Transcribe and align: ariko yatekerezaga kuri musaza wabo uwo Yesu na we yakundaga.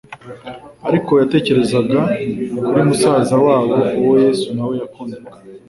ariko 0.87 1.11
yatekerezaga 1.21 1.99
kuri 2.65 2.81
musaza 2.89 3.35
wabo 3.45 3.75
uwo 3.99 4.13
Yesu 4.25 4.47
na 4.55 4.63
we 4.67 4.73
yakundaga. 4.81 5.35